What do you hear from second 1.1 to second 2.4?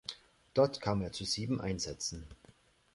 zu sieben Einsätzen.